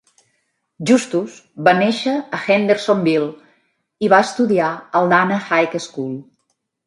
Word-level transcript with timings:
Justus 0.91 1.35
va 1.67 1.73
néixer 1.79 2.13
a 2.37 2.39
Hendersonville 2.45 3.29
i 4.07 4.11
va 4.15 4.21
estudiar 4.29 4.73
al 5.01 5.11
Dana 5.15 5.41
High 5.51 5.79
School. 5.89 6.19